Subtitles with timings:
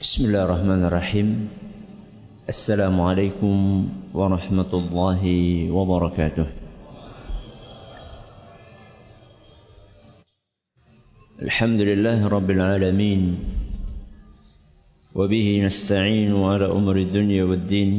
[0.00, 1.48] بسم الله الرحمن الرحيم
[2.48, 3.56] السلام عليكم
[4.14, 5.22] ورحمة الله
[5.72, 6.46] وبركاته
[11.42, 13.38] الحمد لله رب العالمين
[15.14, 17.92] وبه نستعين على أمر الدنيا والدين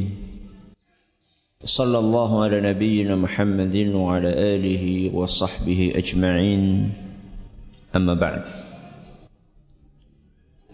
[1.66, 4.86] صلى الله على نبينا محمد وعلى آله
[5.18, 6.94] وصحبه أجمعين
[7.96, 8.67] أما بعد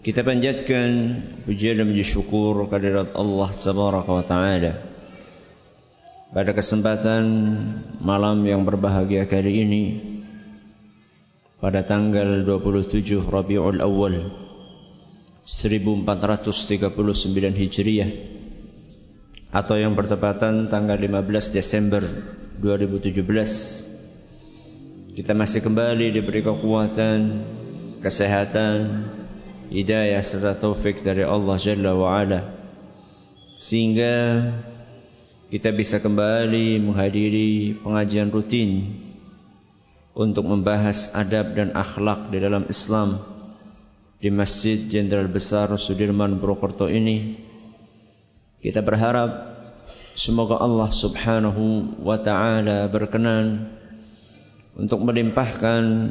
[0.04, 1.16] Kita panjatkan
[1.48, 4.76] pujian dan syukur kehadirat Allah Tabaraka wa Ta'ala.
[6.28, 7.24] Pada kesempatan
[8.04, 9.96] malam yang berbahagia kali ini
[11.56, 14.28] Pada tanggal 27 Rabiul Awal
[15.46, 18.10] 1439 Hijriah
[19.54, 22.02] Atau yang bertepatan tanggal 15 Desember
[22.60, 23.24] 2017
[25.14, 27.46] Kita masih kembali diberi kekuatan
[28.02, 29.06] Kesehatan
[29.72, 32.40] hidayah serta taufik dari Allah Jalla wa Ala
[33.56, 34.44] sehingga
[35.48, 38.90] kita bisa kembali menghadiri pengajian rutin
[40.14, 43.22] untuk membahas adab dan akhlak di dalam Islam
[44.18, 47.38] di Masjid Jenderal Besar Sudirman Purwokerto ini.
[48.62, 49.54] Kita berharap
[50.16, 53.68] semoga Allah Subhanahu wa taala berkenan
[54.74, 56.10] untuk melimpahkan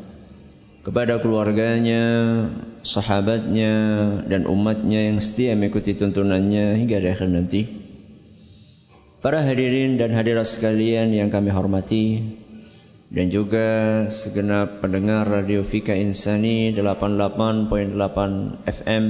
[0.81, 2.03] kepada keluarganya,
[2.81, 3.73] sahabatnya
[4.25, 7.61] dan umatnya yang setia mengikuti tuntunannya hingga di akhir nanti.
[9.21, 12.25] Para hadirin dan hadirat sekalian yang kami hormati
[13.13, 13.67] dan juga
[14.09, 19.05] segenap pendengar Radio Fika Insani 88.8 FM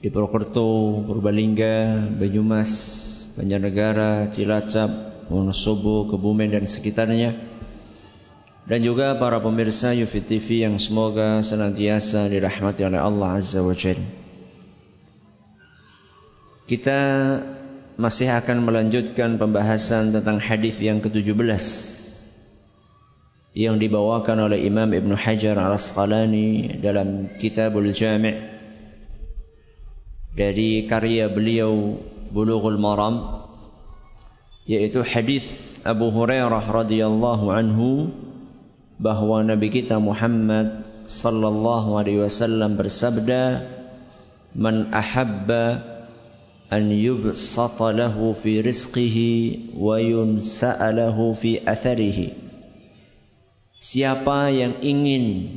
[0.00, 2.72] di Purwokerto, Purbalingga, Banyumas,
[3.36, 4.90] Banjarnegara, Cilacap,
[5.28, 7.36] Wonosobo, Kebumen dan sekitarnya
[8.68, 14.04] dan juga para pemirsa Yufi TV yang semoga senantiasa dirahmati oleh Allah Azza wa Jalla.
[16.68, 17.00] Kita
[17.96, 21.64] masih akan melanjutkan pembahasan tentang hadis yang ke-17
[23.56, 28.36] yang dibawakan oleh Imam Ibn Hajar Al-Asqalani dalam Kitabul Jami'
[30.36, 33.48] dari karya beliau Bulughul Maram
[34.68, 38.12] yaitu hadis Abu Hurairah radhiyallahu anhu
[38.98, 43.62] bahwa Nabi kita Muhammad sallallahu alaihi wasallam bersabda
[44.58, 45.86] man ahabba
[46.68, 52.34] an yubsata lahu fi rizqihi wa yunsa'a lahu fi atharihi.
[53.78, 55.54] Siapa yang ingin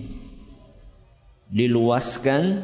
[1.50, 2.62] diluaskan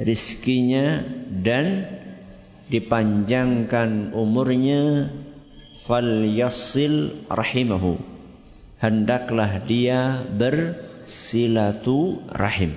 [0.00, 1.84] rizkinya dan
[2.72, 5.12] dipanjangkan umurnya
[5.84, 8.17] falyasil rahimahu
[8.78, 12.74] hendaklah dia bersilatu rahim.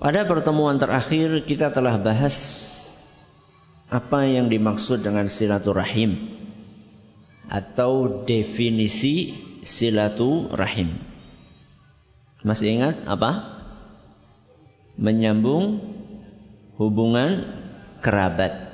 [0.00, 2.36] Pada pertemuan terakhir kita telah bahas
[3.90, 6.16] apa yang dimaksud dengan silaturahim
[7.50, 9.34] atau definisi
[9.66, 10.94] silaturahim.
[12.40, 13.60] Masih ingat apa?
[14.96, 15.84] Menyambung
[16.80, 17.44] hubungan
[18.00, 18.69] kerabat.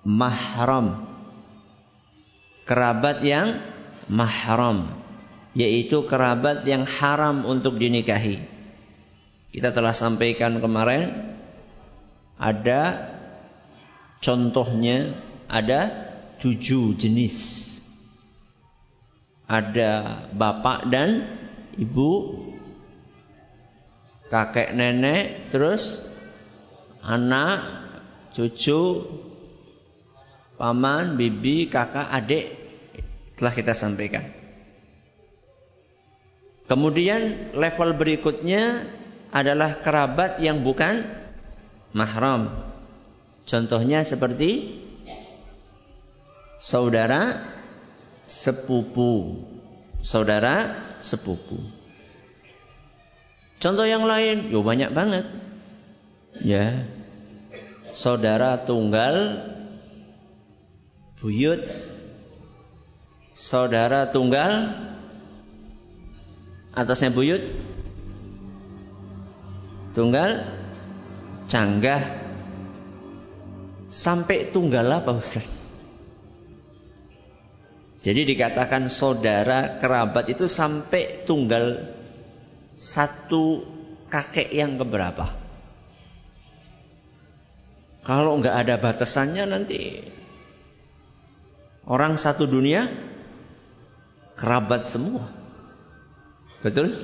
[0.03, 1.05] mahram.
[2.65, 3.59] Kerabat yang
[4.09, 4.99] mahram
[5.57, 8.37] yaitu kerabat yang haram untuk dinikahi.
[9.49, 11.35] Kita telah sampaikan kemarin
[12.37, 13.11] ada
[14.21, 15.17] contohnya
[15.49, 15.89] ada
[16.37, 17.67] tujuh jenis.
[19.49, 21.25] Ada bapak dan
[21.73, 22.37] ibu,
[24.29, 26.05] kakek nenek, terus
[27.03, 27.57] anak,
[28.35, 29.07] cucu,
[30.59, 32.51] paman, bibi, kakak, adik
[33.39, 34.27] telah kita sampaikan.
[36.69, 38.85] Kemudian level berikutnya
[39.33, 41.01] adalah kerabat yang bukan
[41.97, 42.53] mahram.
[43.49, 44.77] Contohnya seperti
[46.61, 47.41] saudara
[48.29, 49.41] sepupu.
[50.05, 51.57] Saudara sepupu.
[53.59, 55.25] Contoh yang lain, yo banyak banget.
[56.37, 56.85] Ya.
[57.89, 59.41] Saudara tunggal
[61.17, 61.65] buyut.
[63.33, 64.77] Saudara tunggal
[66.77, 67.41] atasnya buyut.
[69.97, 70.45] Tunggal
[71.49, 72.01] canggah
[73.89, 75.43] sampai tunggal apa Ustaz?
[77.99, 81.83] Jadi dikatakan saudara kerabat itu sampai tunggal
[82.79, 83.67] satu
[84.07, 85.38] kakek yang keberapa?
[88.03, 89.99] Kalau nggak ada batasannya nanti
[91.89, 92.87] orang satu dunia
[94.39, 95.27] kerabat semua.
[96.63, 96.95] Betul?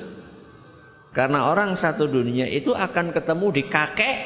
[1.15, 4.17] Karena orang satu dunia itu akan ketemu di kakek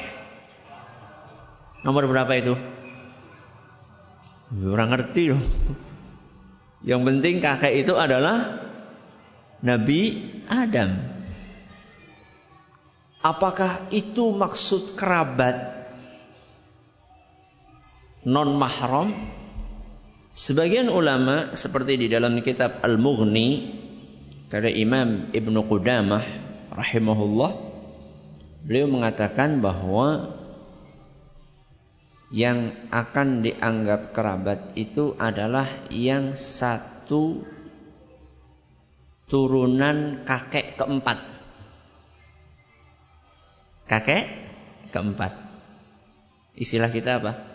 [1.86, 2.54] nomor berapa itu?
[4.66, 5.44] Orang ngerti loh.
[6.82, 8.66] Yang penting kakek itu adalah
[9.62, 10.02] Nabi
[10.50, 10.98] Adam.
[13.20, 15.79] Apakah itu maksud kerabat
[18.26, 19.14] non mahram?
[20.30, 23.76] Sebagian ulama seperti di dalam kitab Al-Mughni
[24.48, 26.24] karya Imam Ibnu Qudamah
[26.72, 27.52] rahimahullah
[28.64, 30.38] beliau mengatakan bahwa
[32.30, 37.42] yang akan dianggap kerabat itu adalah yang satu
[39.26, 41.26] turunan kakek keempat.
[43.90, 44.30] Kakek
[44.94, 45.34] keempat.
[46.54, 47.49] Istilah kita apa?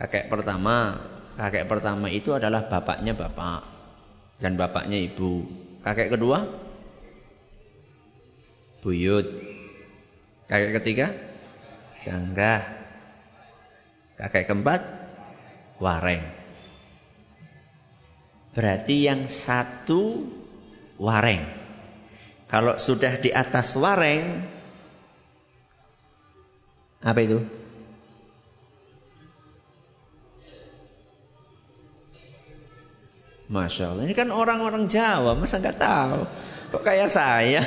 [0.00, 0.96] Kakek pertama,
[1.36, 3.60] kakek pertama itu adalah bapaknya bapak
[4.40, 5.44] dan bapaknya ibu.
[5.84, 6.48] Kakek kedua
[8.80, 9.28] buyut.
[10.48, 11.12] Kakek ketiga
[12.00, 12.64] Canggah.
[14.16, 14.80] Kakek keempat
[15.76, 16.24] wareng.
[18.56, 20.24] Berarti yang satu
[20.96, 21.44] wareng.
[22.48, 24.48] Kalau sudah di atas wareng
[27.00, 27.40] apa itu?
[33.50, 36.22] Masya Allah, ini kan orang-orang Jawa, masa nggak tahu?
[36.70, 37.66] Kok kayak saya?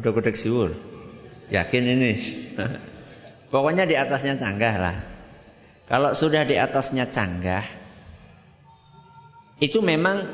[0.00, 0.72] Udah gudeg siwur.
[1.52, 2.12] Yakin ini.
[3.52, 4.96] Pokoknya di atasnya canggah lah.
[5.84, 7.62] Kalau sudah di atasnya canggah,
[9.60, 10.24] itu memang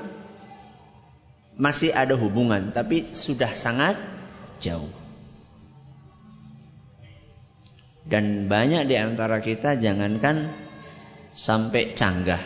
[1.59, 3.99] masih ada hubungan, tapi sudah sangat
[4.63, 4.95] jauh.
[8.07, 10.70] Dan banyak di antara kita jangankan
[11.31, 12.43] sampai canggah,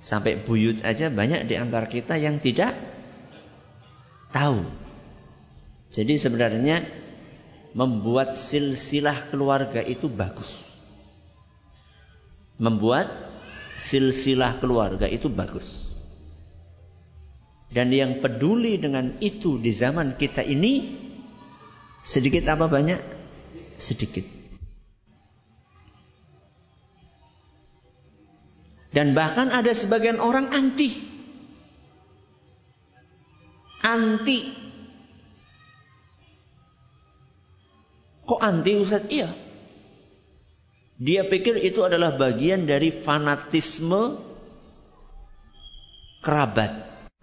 [0.00, 2.76] sampai buyut aja banyak di antara kita yang tidak
[4.32, 4.84] tahu
[5.94, 6.82] jadi sebenarnya
[7.70, 10.74] membuat silsilah keluarga itu bagus.
[12.58, 13.06] Membuat
[13.78, 15.94] silsilah keluarga itu bagus.
[17.70, 20.98] Dan yang peduli dengan itu di zaman kita ini
[22.02, 22.98] sedikit apa banyak?
[23.78, 24.26] Sedikit.
[28.94, 31.02] Dan bahkan ada sebagian orang anti.
[33.82, 34.64] Anti
[38.24, 39.04] Kok anti Ustaz?
[39.12, 39.28] Iya.
[40.96, 44.16] Dia pikir itu adalah bagian dari fanatisme
[46.24, 46.72] kerabat.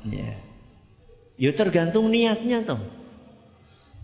[0.06, 0.38] Ya.
[1.42, 2.82] Ya tergantung niatnya toh.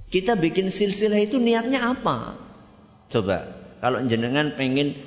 [0.09, 2.39] Kita bikin silsilah itu niatnya apa?
[3.11, 3.45] Coba,
[3.83, 4.97] kalau jenengan pengen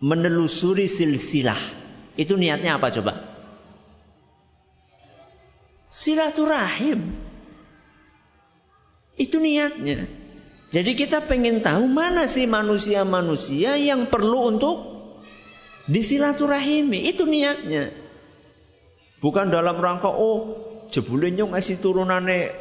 [0.00, 1.60] menelusuri silsilah,
[2.16, 3.12] itu niatnya apa coba?
[5.92, 7.12] Silaturahim.
[9.20, 10.08] Itu niatnya.
[10.70, 14.76] Jadi kita pengen tahu mana sih manusia-manusia yang perlu untuk
[15.90, 17.10] disilaturahimi.
[17.10, 17.90] Itu niatnya.
[19.20, 20.56] Bukan dalam rangka oh
[20.88, 22.54] jebule ngasih turunane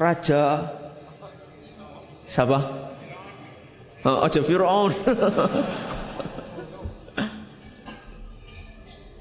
[0.00, 0.72] raja
[2.24, 2.89] siapa?
[4.00, 4.92] Oh, aja Fir'aun.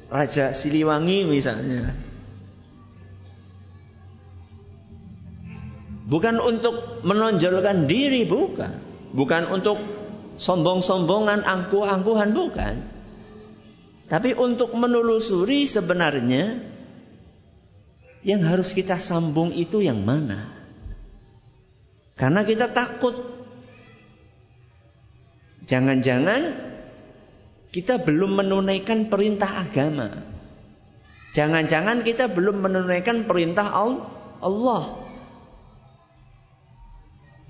[0.09, 1.93] raja Siliwangi misalnya.
[6.09, 8.81] Bukan untuk menonjolkan diri, bukan.
[9.13, 9.77] Bukan untuk
[10.41, 12.75] sombong-sombongan, angkuh-angkuhan, bukan.
[14.09, 16.57] Tapi untuk menelusuri sebenarnya
[18.25, 20.49] yang harus kita sambung itu yang mana?
[22.17, 23.38] Karena kita takut.
[25.69, 26.41] Jangan-jangan
[27.69, 30.09] kita belum menunaikan perintah agama.
[31.37, 33.69] Jangan-jangan kita belum menunaikan perintah
[34.41, 35.05] Allah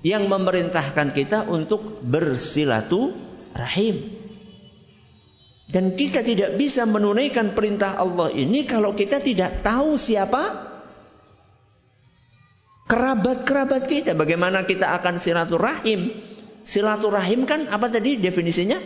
[0.04, 4.20] yang memerintahkan kita untuk bersilaturahim.
[5.70, 10.68] Dan kita tidak bisa menunaikan perintah Allah ini kalau kita tidak tahu siapa
[12.84, 14.12] kerabat-kerabat kita.
[14.12, 16.20] Bagaimana kita akan silaturahim?
[16.62, 18.78] Silaturahim kan apa tadi definisinya?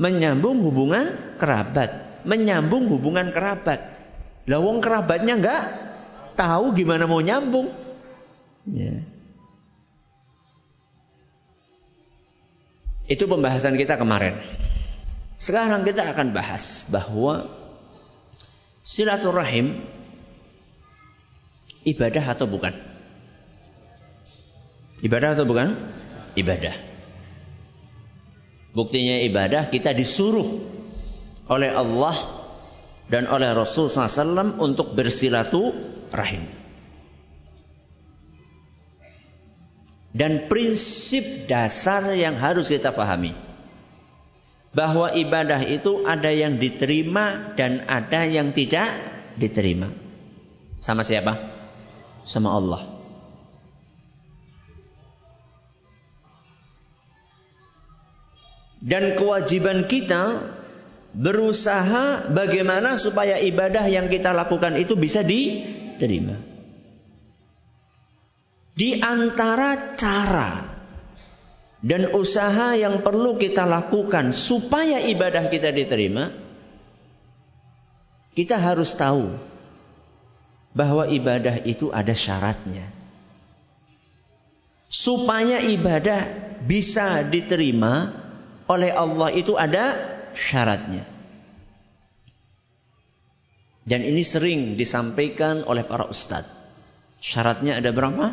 [0.00, 3.80] Menyambung hubungan kerabat menyambung hubungan kerabat.
[4.48, 5.62] Lawong kerabatnya enggak
[6.34, 7.70] tahu gimana mau nyambung.
[8.68, 9.04] Ya.
[13.10, 14.38] Itu pembahasan kita kemarin.
[15.40, 17.48] Sekarang kita akan bahas bahwa
[18.84, 19.80] silaturahim
[21.88, 22.76] ibadah atau bukan?
[25.00, 25.74] Ibadah atau bukan?
[26.36, 26.74] Ibadah.
[28.70, 30.62] Buktinya ibadah kita disuruh
[31.50, 32.46] oleh Allah
[33.10, 36.46] dan oleh Rasul SAW untuk bersilaturahim.
[40.10, 43.34] Dan prinsip dasar yang harus kita pahami
[44.70, 48.90] bahwa ibadah itu ada yang diterima dan ada yang tidak
[49.38, 49.90] diterima.
[50.82, 51.38] Sama siapa?
[52.26, 52.89] Sama Allah.
[58.80, 60.40] Dan kewajiban kita
[61.12, 66.38] berusaha bagaimana supaya ibadah yang kita lakukan itu bisa diterima.
[68.72, 70.64] Di antara cara
[71.84, 76.32] dan usaha yang perlu kita lakukan supaya ibadah kita diterima,
[78.32, 79.36] kita harus tahu
[80.70, 82.86] bahwa ibadah itu ada syaratnya.
[84.90, 86.26] Supaya ibadah
[86.64, 88.19] bisa diterima
[88.70, 89.98] oleh Allah itu ada
[90.38, 91.02] syaratnya.
[93.82, 96.46] Dan ini sering disampaikan oleh para ustadz.
[97.18, 98.30] Syaratnya ada berapa?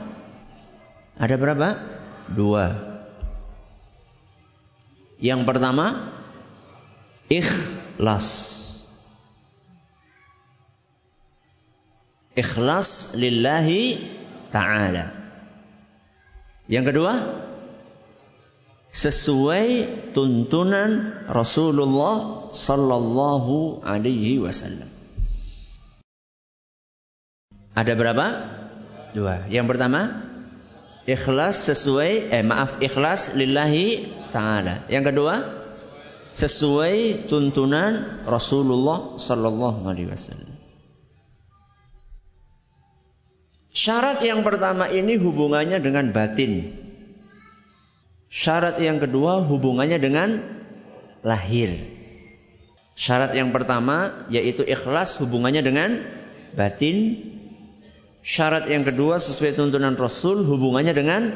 [1.18, 1.68] Ada berapa?
[2.30, 2.78] Dua.
[5.18, 6.14] Yang pertama,
[7.26, 8.54] ikhlas.
[12.38, 14.14] Ikhlas lillahi
[14.54, 15.10] ta'ala.
[16.70, 17.14] Yang kedua,
[18.92, 19.68] sesuai
[20.16, 24.90] tuntunan Rasulullah sallallahu alaihi wasallam.
[27.78, 28.26] Ada berapa?
[29.14, 29.46] Dua.
[29.54, 30.02] Yang pertama,
[31.06, 34.82] ikhlas sesuai eh maaf ikhlas lillahi taala.
[34.90, 35.36] Yang kedua,
[36.34, 40.58] sesuai tuntunan Rasulullah sallallahu alaihi wasallam.
[43.78, 46.77] Syarat yang pertama ini hubungannya dengan batin.
[48.38, 50.46] Syarat yang kedua hubungannya dengan
[51.26, 51.74] lahir.
[52.94, 56.06] Syarat yang pertama yaitu ikhlas hubungannya dengan
[56.54, 57.18] batin.
[58.22, 61.34] Syarat yang kedua sesuai tuntunan Rasul hubungannya dengan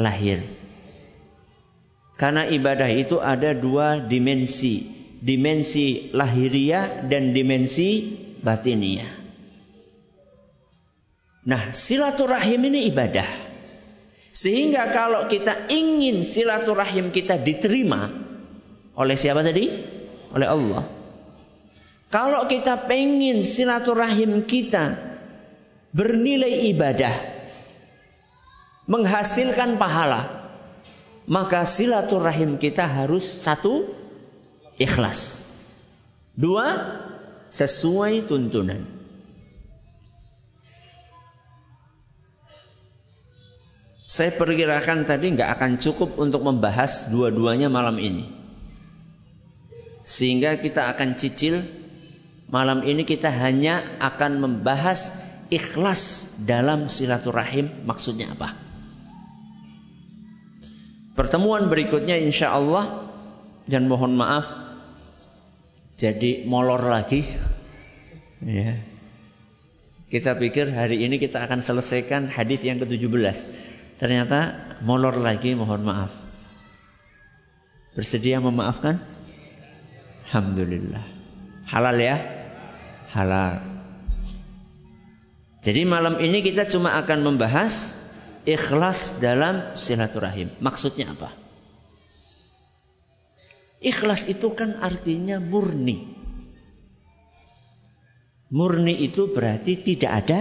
[0.00, 0.40] lahir.
[2.16, 4.88] Karena ibadah itu ada dua dimensi.
[5.20, 8.08] Dimensi lahiriah dan dimensi
[8.40, 9.10] batiniah.
[11.44, 13.47] Nah silaturahim ini ibadah.
[14.38, 18.06] Sehingga kalau kita ingin silaturahim kita diterima
[18.94, 19.66] oleh siapa tadi?
[20.30, 20.86] Oleh Allah.
[22.06, 24.94] Kalau kita pengen silaturahim kita
[25.90, 27.14] bernilai ibadah,
[28.86, 30.46] menghasilkan pahala,
[31.26, 33.90] maka silaturahim kita harus satu
[34.78, 35.50] ikhlas.
[36.38, 36.94] Dua,
[37.50, 38.97] sesuai tuntunan.
[44.08, 48.24] Saya perkirakan tadi nggak akan cukup untuk membahas dua-duanya malam ini.
[50.00, 51.60] Sehingga kita akan cicil
[52.48, 55.12] malam ini kita hanya akan membahas
[55.52, 58.56] ikhlas dalam silaturahim maksudnya apa.
[61.12, 63.12] Pertemuan berikutnya insya Allah
[63.68, 64.48] dan mohon maaf
[66.00, 67.28] jadi molor lagi.
[68.40, 68.80] Ya.
[70.08, 73.68] Kita pikir hari ini kita akan selesaikan hadis yang ke-17.
[73.98, 74.54] Ternyata
[74.86, 76.14] molor lagi mohon maaf.
[77.98, 79.02] Bersedia memaafkan?
[80.30, 81.02] Alhamdulillah.
[81.66, 82.16] Halal ya?
[83.10, 83.58] Halal.
[85.66, 87.98] Jadi malam ini kita cuma akan membahas
[88.46, 90.54] ikhlas dalam silaturahim.
[90.62, 91.34] Maksudnya apa?
[93.82, 96.06] Ikhlas itu kan artinya murni.
[98.54, 100.40] Murni itu berarti tidak ada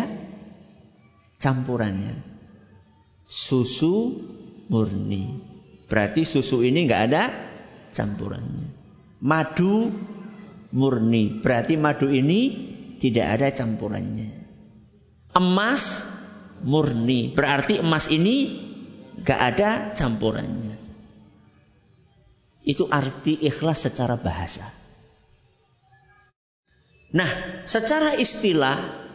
[1.41, 2.36] campurannya
[3.27, 4.15] susu
[4.71, 5.35] murni.
[5.87, 7.23] Berarti susu ini nggak ada
[7.91, 8.67] campurannya.
[9.21, 9.91] Madu
[10.71, 11.43] murni.
[11.43, 14.29] Berarti madu ini tidak ada campurannya.
[15.37, 16.09] Emas
[16.65, 18.65] murni, berarti emas ini
[19.21, 20.77] gak ada campurannya.
[22.67, 24.67] Itu arti ikhlas secara bahasa.
[27.15, 29.06] Nah, secara istilah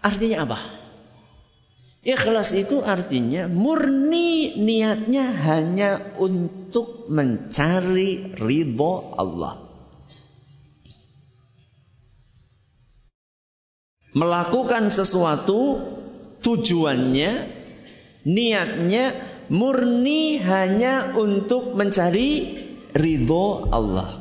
[0.00, 0.58] artinya apa?
[2.00, 9.60] Ikhlas itu artinya murni niatnya hanya untuk mencari ridho Allah.
[14.16, 15.78] Melakukan sesuatu
[16.40, 17.32] tujuannya,
[18.24, 19.04] niatnya
[19.52, 22.58] murni hanya untuk mencari
[22.96, 24.19] ridho Allah.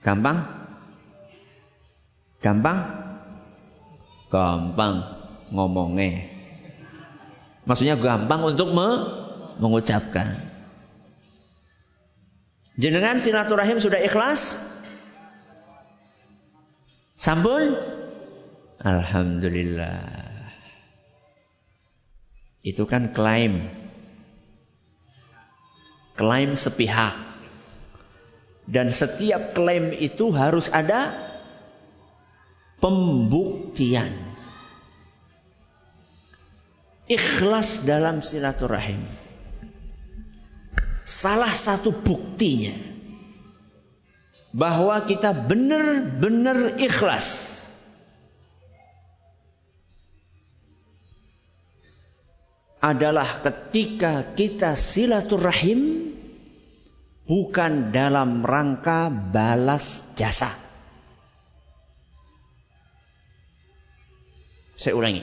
[0.00, 0.48] Gampang?
[2.40, 2.78] Gampang?
[4.32, 4.94] Gampang
[5.52, 6.24] ngomongnya.
[7.68, 8.88] Maksudnya gampang untuk me
[9.60, 10.40] mengucapkan.
[12.80, 14.56] Jenengan silaturahim sudah ikhlas?
[17.20, 17.76] Sampun?
[18.80, 20.32] Alhamdulillah.
[22.64, 23.68] Itu kan klaim.
[26.16, 27.12] Klaim sepihak.
[28.70, 31.10] Dan setiap klaim itu harus ada
[32.78, 34.14] pembuktian.
[37.10, 39.02] Ikhlas dalam silaturahim.
[41.02, 42.78] Salah satu buktinya
[44.54, 47.58] bahwa kita benar-benar ikhlas
[52.78, 56.09] adalah ketika kita silaturahim
[57.30, 60.50] bukan dalam rangka balas jasa.
[64.74, 65.22] Saya ulangi.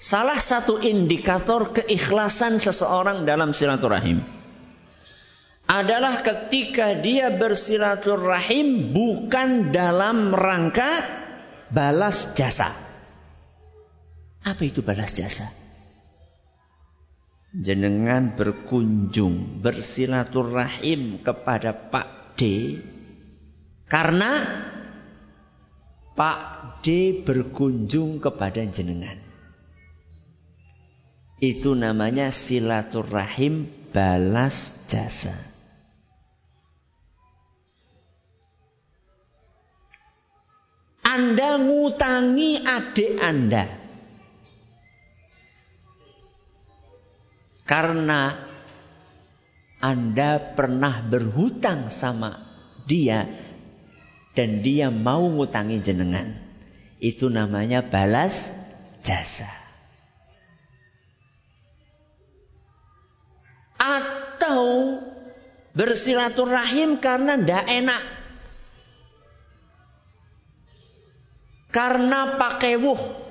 [0.00, 4.24] Salah satu indikator keikhlasan seseorang dalam silaturahim
[5.68, 11.04] adalah ketika dia bersilaturahim bukan dalam rangka
[11.68, 12.72] balas jasa.
[14.42, 15.61] Apa itu balas jasa?
[17.52, 22.80] Jenengan berkunjung bersilaturahim kepada Pak D
[23.92, 24.32] karena
[26.16, 26.40] Pak
[26.80, 29.20] D berkunjung kepada jenengan.
[31.42, 35.34] Itu namanya silaturahim balas jasa.
[41.02, 43.81] Anda ngutangi adik Anda.
[47.62, 48.34] Karena
[49.82, 52.38] Anda pernah berhutang sama
[52.86, 53.26] dia
[54.34, 56.38] dan dia mau ngutangi jenengan.
[57.02, 58.54] Itu namanya balas
[59.02, 59.50] jasa.
[63.74, 65.02] Atau
[65.74, 68.02] bersilaturahim karena ndak enak.
[71.72, 73.21] Karena pakai wuh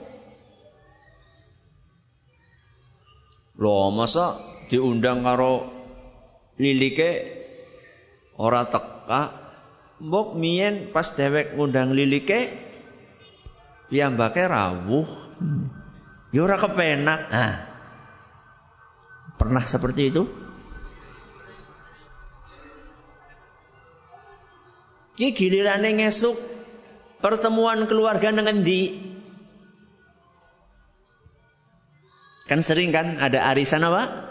[3.62, 4.42] Loh, masa
[4.74, 5.70] diundang karo
[6.58, 7.38] lilike
[8.42, 9.38] ora teka?
[10.02, 12.58] Mbok mien pas dewek ngundang lilike
[13.94, 15.06] piyambake rawuh.
[16.34, 17.22] Ya ora kepenak.
[17.30, 17.56] Nah.
[19.38, 20.26] Pernah seperti itu?
[25.14, 26.34] Ki gilirane ngesuk
[27.22, 29.11] pertemuan keluarga dengan di
[32.52, 34.28] Kan sering kan ada arisan apa?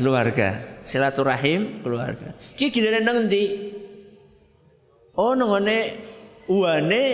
[0.00, 0.56] Keluarga.
[0.88, 2.32] Silaturahim keluarga.
[2.56, 3.76] Ki giliran nang endi?
[5.12, 6.00] Oh nongone
[6.48, 7.04] uane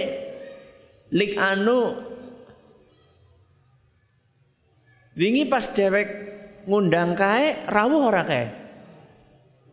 [1.10, 1.98] lik anu
[5.18, 6.06] wingi pas dewek
[6.70, 8.46] ngundang kae rawuh ora kae?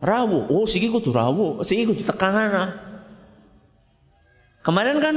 [0.02, 0.50] Rawuh.
[0.50, 2.74] Oh siki kudu rawuh, siki kudu tekangan.
[4.66, 5.16] Kemarin kan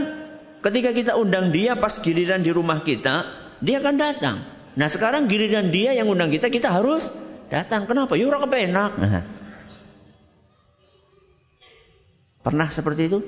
[0.60, 3.24] ketika kita undang dia pas giliran di rumah kita,
[3.64, 4.53] dia akan datang.
[4.74, 7.10] Nah sekarang giliran dia yang undang kita, kita harus
[7.46, 7.86] datang.
[7.86, 8.18] Kenapa?
[8.18, 8.92] Yura ya, kepenak.
[8.98, 9.22] Nah.
[12.44, 13.18] Pernah seperti itu?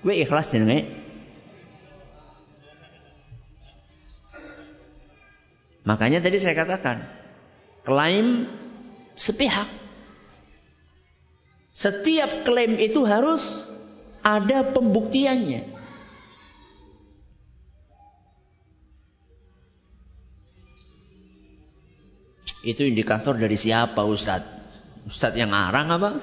[0.00, 0.86] Gue ikhlas jenenge.
[5.86, 7.06] Makanya tadi saya katakan,
[7.86, 8.50] klaim
[9.14, 9.70] sepihak.
[11.70, 13.70] Setiap klaim itu harus
[14.24, 15.75] ada pembuktiannya.
[22.66, 24.42] Itu indikator dari siapa Ustaz?
[25.06, 26.18] Ustaz yang arang apa?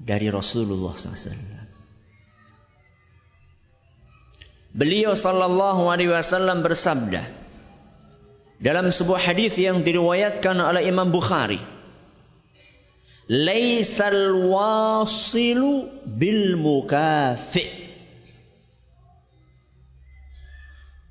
[0.00, 1.60] Dari Rasulullah SAW.
[4.72, 7.28] Beliau sallallahu alaihi wasallam bersabda,
[8.56, 11.60] dalam sebuah hadis yang diriwayatkan oleh Imam Bukhari
[13.30, 17.68] laisal wasilu bil mukafi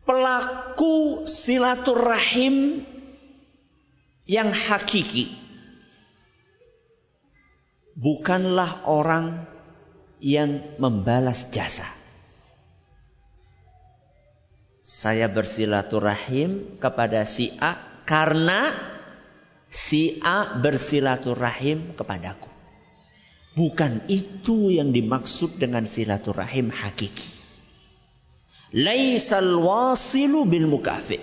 [0.03, 2.83] pelaku silaturahim
[4.29, 5.33] yang hakiki
[7.97, 9.49] bukanlah orang
[10.21, 11.89] yang membalas jasa
[14.89, 17.77] saya bersilaturahim kepada si A
[18.09, 18.73] karena
[19.69, 22.49] si A bersilaturahim kepadaku.
[23.53, 27.29] Bukan itu yang dimaksud dengan silaturahim hakiki.
[28.73, 31.21] Laisal wasilu bil mukafi.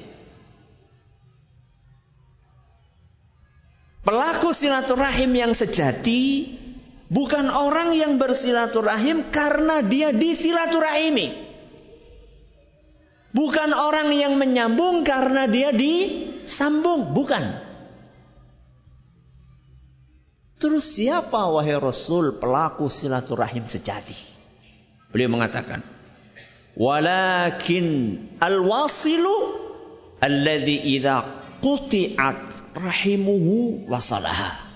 [4.07, 6.55] Pelaku silaturahim yang sejati
[7.11, 11.35] bukan orang yang bersilaturahim karena dia disilaturahimi.
[13.35, 17.59] Bukan orang yang menyambung karena dia disambung, bukan.
[20.57, 24.17] Terus siapa wahai Rasul pelaku silaturahim sejati?
[25.11, 25.83] Beliau mengatakan,
[26.79, 27.87] "Walakin
[28.39, 29.35] al-wasilu
[30.23, 34.67] alladhi idza quti'at rahimuhu wasalaha."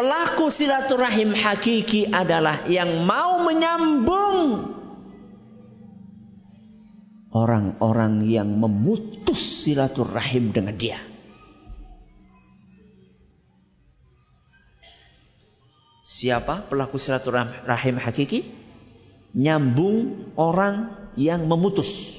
[0.00, 4.72] Pelaku silaturahim hakiki adalah yang mau menyambung
[7.30, 10.98] orang-orang yang memutus silaturahim dengan dia.
[16.00, 18.50] Siapa pelaku silaturahim hakiki?
[19.30, 22.09] Nyambung orang yang memutus.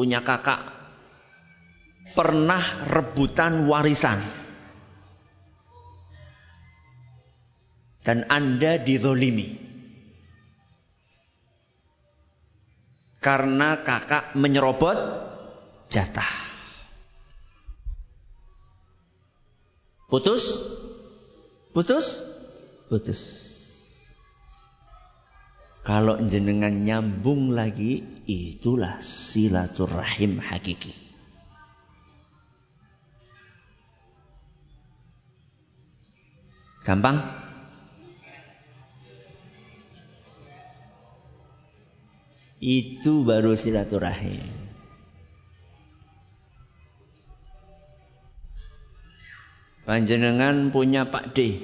[0.00, 0.64] Punya kakak
[2.16, 4.40] pernah rebutan warisan.
[8.00, 9.68] dan Anda didolimi.
[13.20, 14.96] Karena kakak menyerobot
[15.92, 16.32] jatah.
[20.08, 20.56] Putus?
[21.76, 22.24] Putus?
[22.88, 23.49] Putus.
[25.80, 30.92] Kalau jenengan nyambung lagi, itulah silaturahim hakiki.
[36.84, 37.24] Gampang?
[42.60, 44.60] Itu baru silaturahim.
[49.88, 51.56] Panjenengan punya Pak D.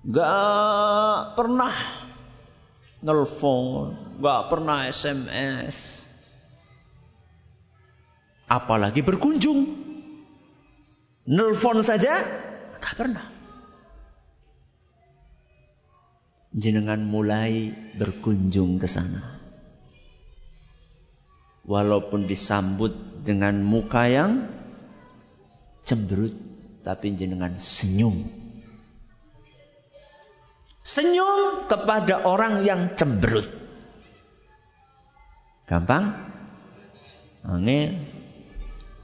[0.00, 1.74] Gak pernah
[3.04, 6.08] nelfon, gak pernah SMS.
[8.48, 9.88] Apalagi berkunjung.
[11.30, 12.24] Nelfon saja
[12.80, 13.40] gak pernah.
[16.50, 19.38] jenengan mulai berkunjung ke sana.
[21.62, 24.50] Walaupun disambut dengan muka yang
[25.86, 26.34] cemberut,
[26.82, 28.26] tapi jenengan senyum.
[30.80, 33.46] Senyum kepada orang yang cemberut.
[35.68, 36.16] Gampang?
[37.44, 38.00] Angin.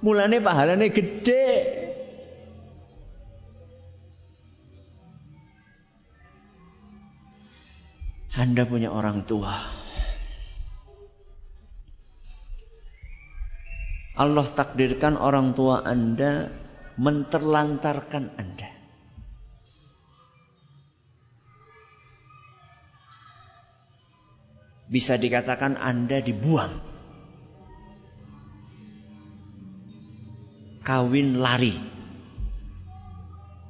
[0.01, 1.47] Mulane pahalane gede.
[8.37, 9.57] Anda punya orang tua.
[14.17, 16.49] Allah takdirkan orang tua Anda
[17.01, 18.76] menterlantarkan Anda.
[24.87, 26.79] Bisa dikatakan Anda dibuang.
[30.87, 31.75] Kawin lari.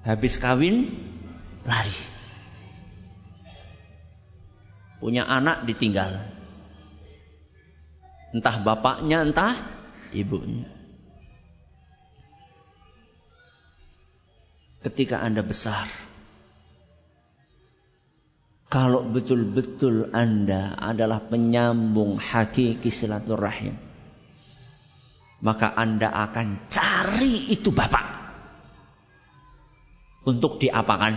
[0.05, 0.93] Habis kawin
[1.65, 1.99] lari.
[5.01, 6.21] Punya anak ditinggal.
[8.37, 9.57] Entah bapaknya, entah
[10.13, 10.69] ibunya.
[14.85, 15.89] Ketika Anda besar,
[18.67, 23.79] kalau betul-betul Anda adalah penyambung hakiki silaturahim,
[25.39, 28.07] maka Anda akan cari itu bapak
[30.27, 31.15] untuk diapakan?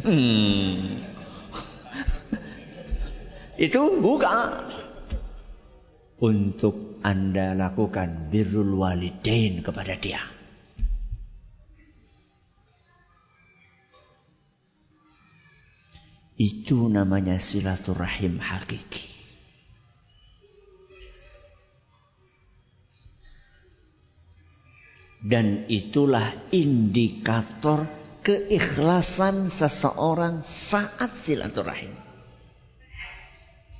[0.00, 1.04] Hmm,
[3.68, 4.72] itu bukan
[6.20, 10.39] untuk Anda lakukan birrul walidain kepada dia.
[16.40, 19.12] Itu namanya silaturahim hakiki.
[25.20, 27.84] Dan itulah indikator
[28.24, 31.92] keikhlasan seseorang saat silaturahim.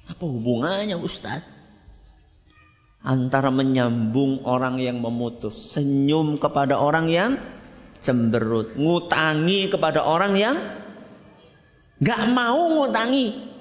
[0.05, 1.41] Apa hubungannya Ustaz?
[3.01, 7.41] Antara menyambung orang yang memutus, senyum kepada orang yang
[8.05, 10.80] cemberut, ngutangi kepada orang yang
[12.01, 13.53] gak mau ngutangi.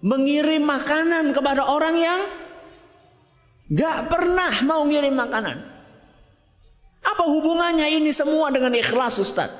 [0.00, 2.20] Mengirim makanan kepada orang yang
[3.68, 5.60] gak pernah mau ngirim makanan.
[7.04, 9.52] Apa hubungannya ini semua dengan ikhlas Ustaz?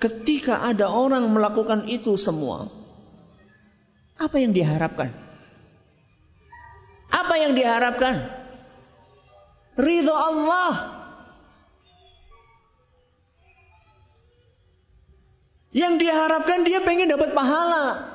[0.00, 2.70] Ketika ada orang melakukan itu semua,
[4.16, 5.10] apa yang diharapkan?
[7.08, 8.30] Apa yang diharapkan?
[9.76, 10.97] Ridho Allah.
[15.78, 18.10] Yang diharapkan dia pengen dapat pahala.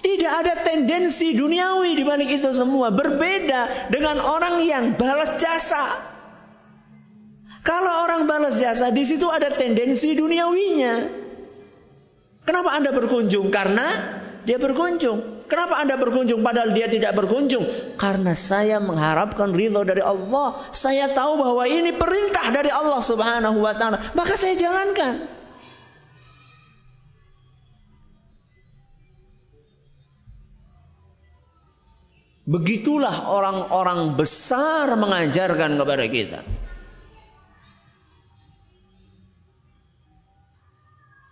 [0.00, 2.88] Tidak ada tendensi duniawi di balik itu semua.
[2.88, 6.00] Berbeda dengan orang yang balas jasa.
[7.62, 11.20] Kalau orang balas jasa, di situ ada tendensi duniawinya.
[12.42, 13.54] Kenapa Anda berkunjung?
[13.54, 13.86] Karena
[14.42, 15.46] dia berkunjung.
[15.46, 17.94] Kenapa Anda berkunjung padahal dia tidak berkunjung?
[18.00, 20.66] Karena saya mengharapkan ridho dari Allah.
[20.74, 25.41] Saya tahu bahwa ini perintah dari Allah Subhanahu wa taala, maka saya jalankan.
[32.42, 36.40] Begitulah orang-orang besar mengajarkan kepada kita.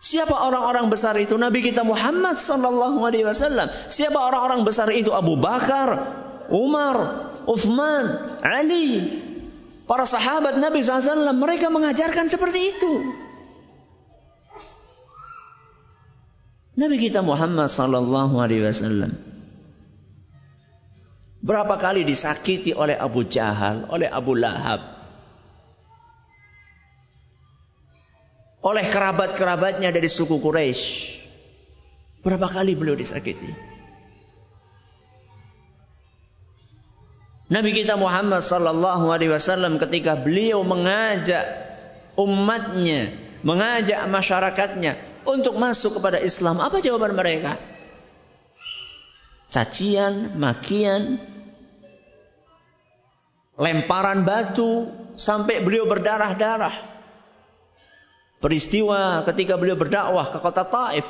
[0.00, 1.34] Siapa orang-orang besar itu?
[1.34, 3.68] Nabi kita Muhammad sallallahu alaihi wasallam.
[3.90, 5.10] Siapa orang-orang besar itu?
[5.10, 6.08] Abu Bakar,
[6.48, 6.96] Umar,
[7.44, 9.10] Uthman, Ali.
[9.90, 12.92] Para sahabat Nabi SAW mereka mengajarkan seperti itu.
[16.78, 19.29] Nabi kita Muhammad sallallahu alaihi wasallam
[21.40, 24.81] berapa kali disakiti oleh Abu Jahal, oleh Abu Lahab,
[28.61, 31.18] oleh kerabat-kerabatnya dari suku Quraisy.
[32.20, 33.48] Berapa kali beliau disakiti?
[37.50, 41.42] Nabi kita Muhammad sallallahu alaihi wasallam ketika beliau mengajak
[42.14, 47.59] umatnya, mengajak masyarakatnya untuk masuk kepada Islam, apa jawaban mereka?
[49.50, 51.18] Cacian, makian,
[53.60, 56.88] lemparan batu sampai beliau berdarah-darah.
[58.40, 61.04] Peristiwa ketika beliau berdakwah ke kota Taif.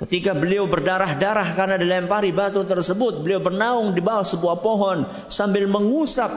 [0.00, 6.32] Ketika beliau berdarah-darah karena dilempari batu tersebut, beliau bernaung di bawah sebuah pohon sambil mengusap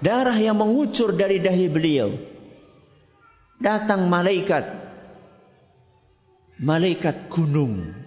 [0.00, 2.16] darah yang mengucur dari dahi beliau.
[3.60, 4.64] Datang malaikat.
[6.64, 7.99] Malaikat gunung.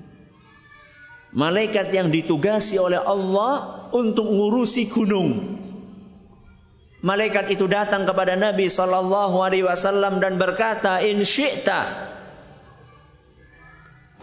[1.33, 5.57] Malaikat yang ditugasi oleh Allah untuk ngurusi gunung.
[7.03, 12.09] Malaikat itu datang kepada Nabi sallallahu alaihi wasallam dan berkata, "In syi'ta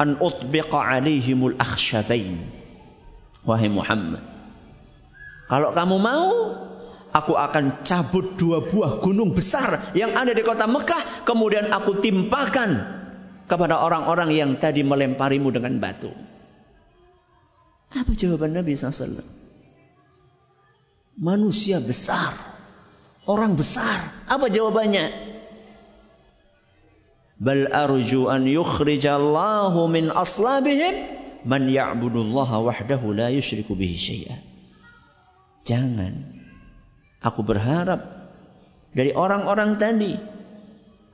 [0.01, 2.40] an utbiqa alaihimul akhshabain."
[3.44, 4.25] Wahai Muhammad,
[5.51, 6.31] kalau kamu mau,
[7.11, 12.87] aku akan cabut dua buah gunung besar yang ada di kota Mekah, kemudian aku timpakan
[13.51, 16.14] kepada orang-orang yang tadi melemparimu dengan batu.
[17.90, 19.22] Apa jawaban Nabi SAW?
[21.20, 22.50] Manusia besar
[23.31, 24.26] Orang besar.
[24.26, 25.12] Apa jawabannya?
[27.38, 31.07] Bal arju an yukhrijallahu min aslabihim
[31.46, 34.37] man ya'budullaha wahdahu la yushriku bihi syai'a.
[35.62, 36.42] Jangan.
[37.22, 38.35] Aku berharap
[38.90, 40.18] dari orang-orang tadi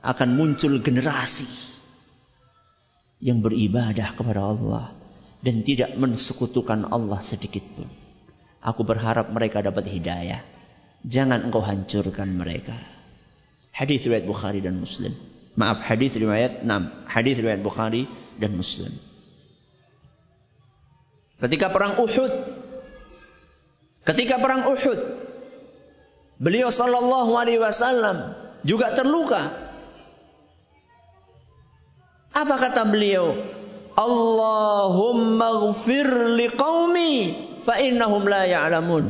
[0.01, 1.47] akan muncul generasi
[3.21, 4.96] yang beribadah kepada Allah
[5.47, 7.87] dan tidak mensekutukan Allah sedikit pun.
[8.59, 10.43] Aku berharap mereka dapat hidayah.
[11.07, 12.75] Jangan engkau hancurkan mereka.
[13.71, 15.15] Hadis riwayat Bukhari dan Muslim.
[15.55, 17.07] Maaf, hadis riwayat 6.
[17.07, 18.91] Hadis riwayat Bukhari dan Muslim.
[21.39, 22.33] Ketika perang Uhud,
[24.03, 24.99] ketika perang Uhud,
[26.43, 28.35] beliau sallallahu alaihi wasallam
[28.67, 29.47] juga terluka.
[32.35, 33.56] Apa kata beliau?
[33.97, 36.05] Allahumma ghfir
[36.37, 37.13] liqaumi
[37.65, 39.09] fa innahum la ya'lamun.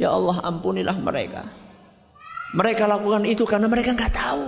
[0.00, 1.44] Ya Allah ampunilah mereka.
[2.56, 4.44] Mereka lakukan itu karena mereka nggak tahu.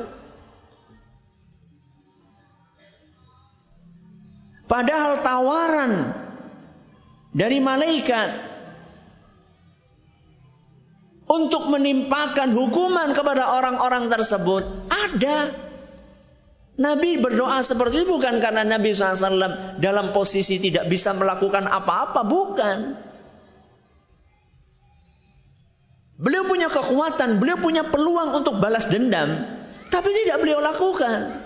[4.69, 5.93] Padahal tawaran
[7.33, 8.49] dari malaikat
[11.29, 15.68] untuk menimpakan hukuman kepada orang-orang tersebut ada.
[16.79, 22.79] Nabi berdoa seperti itu bukan karena Nabi SAW dalam posisi tidak bisa melakukan apa-apa, bukan.
[26.23, 29.43] Beliau punya kekuatan, beliau punya peluang untuk balas dendam,
[29.91, 31.43] tapi tidak beliau lakukan.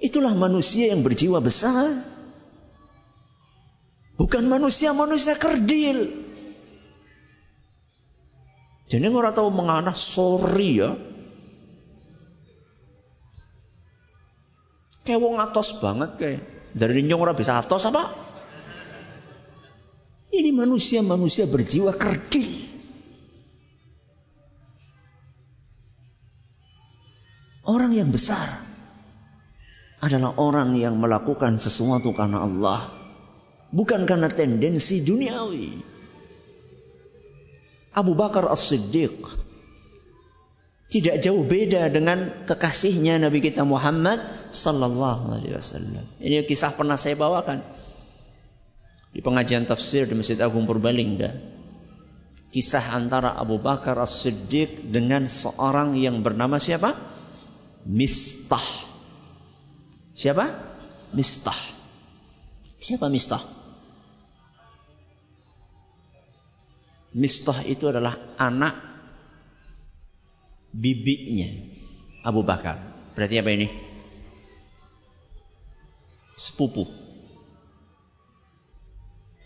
[0.00, 2.04] Itulah manusia yang berjiwa besar.
[4.20, 6.28] Bukan manusia-manusia kerdil.
[8.92, 11.09] Jadi orang tahu menganah sorry ya.
[15.04, 16.42] Kayak wong atos banget kayak.
[16.70, 18.14] Dari nyong orang bisa atos apa?
[20.30, 22.70] Ini manusia-manusia berjiwa kerdil.
[27.66, 28.62] Orang yang besar
[30.00, 32.88] adalah orang yang melakukan sesuatu karena Allah,
[33.74, 35.82] bukan karena tendensi duniawi.
[37.90, 39.26] Abu Bakar As-Siddiq
[40.90, 46.02] tidak jauh beda dengan kekasihnya Nabi kita Muhammad sallallahu alaihi wasallam.
[46.18, 47.62] Ini kisah pernah saya bawakan
[49.14, 51.30] di pengajian tafsir di Masjid Agung Purbalingga.
[52.50, 56.98] Kisah antara Abu Bakar As-Siddiq dengan seorang yang bernama siapa?
[57.86, 58.90] Mistah.
[60.18, 60.50] Siapa?
[61.14, 61.60] Mistah.
[62.82, 63.46] Siapa Mistah?
[67.14, 68.89] Mistah itu adalah anak
[70.70, 71.50] bibinya
[72.22, 72.78] Abu Bakar.
[73.14, 73.68] Berarti apa ini?
[76.38, 76.88] Sepupu.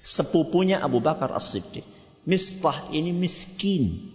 [0.04, 1.82] Sepupunya Abu Bakar As-Siddiq.
[2.24, 4.14] Mistah ini miskin.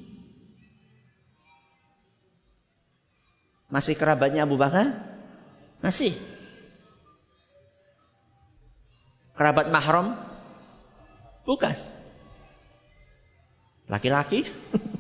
[3.69, 4.98] Masih kerabatnya Abu Bakar?
[5.82, 6.17] Masih.
[9.38, 10.17] Kerabat mahram?
[11.45, 11.74] Bukan.
[13.89, 14.45] Laki-laki.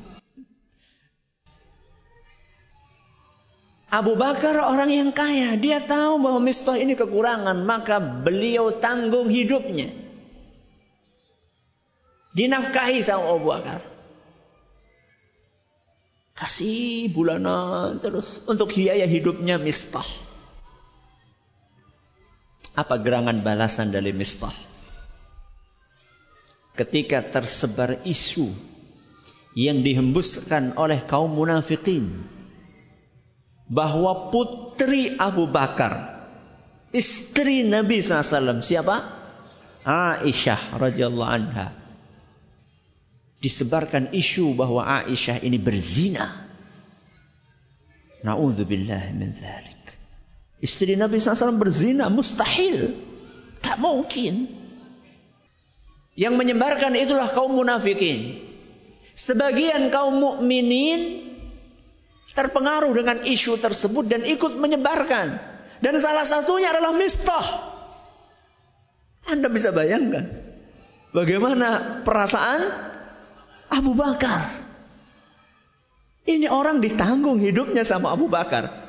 [3.89, 9.89] Abu Bakar orang yang kaya, dia tahu bahwa Mistah ini kekurangan, maka beliau tanggung hidupnya.
[12.37, 13.81] Dinafkahi sama Abu Bakar.
[16.37, 20.05] Kasih bulanan terus untuk hiaya hidupnya Mistah.
[22.77, 24.53] Apa gerangan balasan dari Mistah?
[26.79, 28.55] ketika tersebar isu
[29.51, 32.23] yang dihembuskan oleh kaum munafikin
[33.69, 36.25] bahwa putri Abu Bakar
[36.89, 39.21] istri Nabi SAW siapa?
[39.85, 41.79] Aisyah radhiyallahu anha
[43.39, 46.49] disebarkan isu bahwa Aisyah ini berzina.
[48.19, 49.79] Nauzubillah min dzalik.
[50.59, 52.99] Istri Nabi SAW berzina mustahil.
[53.63, 54.51] Tak mungkin.
[56.19, 58.43] Yang menyebarkan itulah kaum munafikin.
[59.15, 61.28] Sebagian kaum mukminin
[62.39, 65.35] terpengaruh dengan isu tersebut dan ikut menyebarkan.
[65.83, 67.45] Dan salah satunya adalah Mistah.
[69.27, 70.31] Anda bisa bayangkan
[71.11, 72.61] bagaimana perasaan
[73.67, 74.55] Abu Bakar.
[76.23, 78.87] Ini orang ditanggung hidupnya sama Abu Bakar.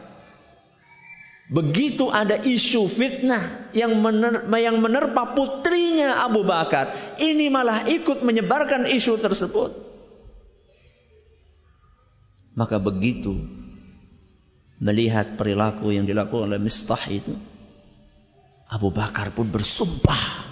[1.50, 8.86] Begitu ada isu fitnah yang, mener, yang menerpa putrinya Abu Bakar, ini malah ikut menyebarkan
[8.86, 9.89] isu tersebut.
[12.54, 13.38] Maka begitu
[14.80, 17.36] melihat perilaku yang dilakukan oleh Mistah itu,
[18.70, 20.46] Abu Bakar pun bersumpah,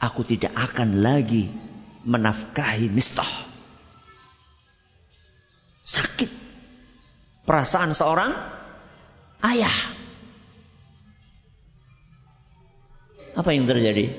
[0.00, 1.48] aku tidak akan lagi
[2.04, 3.28] menafkahi Mistah.
[5.82, 6.30] Sakit
[7.42, 8.32] perasaan seorang
[9.42, 9.76] ayah.
[13.32, 14.12] Apa yang terjadi?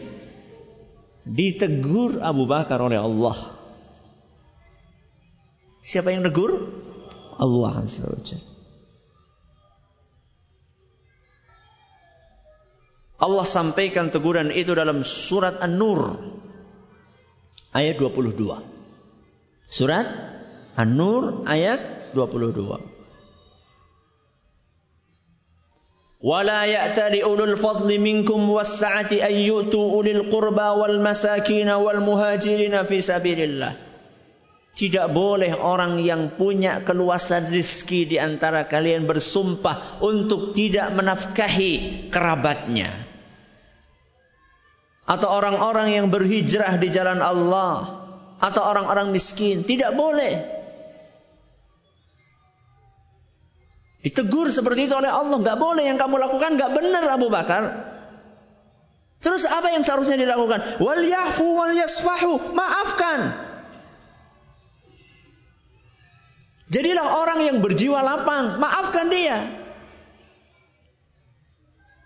[1.23, 3.52] Ditegur Abu Bakar oleh Allah.
[5.82, 6.68] Siapa yang negur?
[7.38, 8.18] Allah Azza wa
[13.18, 16.22] Allah sampaikan teguran itu dalam surat An-Nur
[17.74, 18.46] ayat 22.
[19.66, 20.06] Surat
[20.78, 22.98] An-Nur ayat 22.
[26.18, 33.81] ولا يأتل أولو الفضل منكم والسعة أن يؤتوا أولي القربى والمساكين والمهاجرين في سبيل الله
[34.73, 42.89] tidak boleh orang yang punya keluasan rizki di antara kalian bersumpah untuk tidak menafkahi kerabatnya.
[45.05, 48.01] Atau orang-orang yang berhijrah di jalan Allah.
[48.41, 49.61] Atau orang-orang miskin.
[49.61, 50.41] Tidak boleh.
[54.01, 55.37] Ditegur seperti itu oleh Allah.
[55.37, 56.57] Gak boleh yang kamu lakukan.
[56.57, 57.93] Gak benar Abu Bakar.
[59.21, 60.81] Terus apa yang seharusnya dilakukan?
[60.81, 62.57] Wal yafu wal yasfahu.
[62.57, 63.52] Maafkan.
[66.73, 69.45] Jadilah orang yang berjiwa lapang, maafkan dia.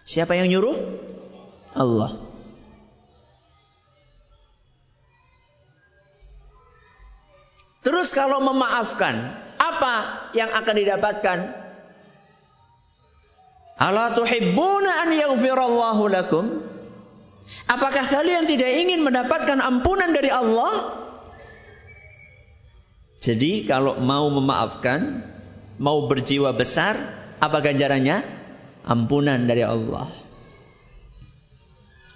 [0.04, 0.76] Siapa yang nyuruh?
[1.72, 2.20] Allah.
[7.80, 11.40] Terus kalau memaafkan, apa yang akan didapatkan?
[13.80, 16.60] Ala tuhibbuna an yaghfirallahu lakum?
[17.72, 21.07] Apakah kalian tidak ingin mendapatkan ampunan dari Allah?
[23.18, 25.26] Jadi kalau mau memaafkan,
[25.82, 26.96] mau berjiwa besar,
[27.42, 28.22] apa ganjarannya?
[28.88, 30.08] Ampunan dari Allah.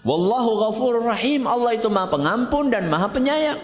[0.02, 1.46] Wallahu ghafur rahim.
[1.46, 3.62] Allah itu maha pengampun dan maha penyayang.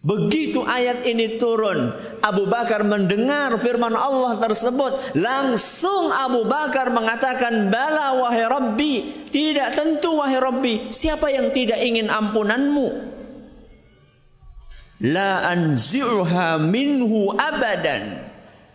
[0.00, 1.92] Begitu ayat ini turun,
[2.24, 8.94] Abu Bakar mendengar firman Allah tersebut, langsung Abu Bakar mengatakan, "Bala wahai Rabbi,
[9.28, 13.19] tidak tentu wahai Rabbi, siapa yang tidak ingin ampunanmu?"
[15.00, 18.28] La anzi'uha minhu abadan.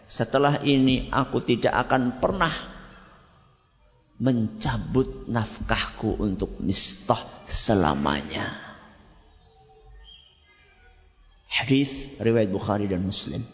[0.06, 2.54] Setelah ini aku tidak akan pernah
[4.18, 8.58] mencabut nafkahku untuk mistah selamanya.
[11.46, 13.46] Hadis riwayat Bukhari dan Muslim.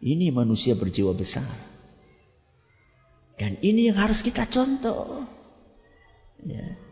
[0.00, 1.46] Ini manusia berjiwa besar.
[3.36, 5.24] Dan ini yang harus kita contoh.
[6.40, 6.85] Ya.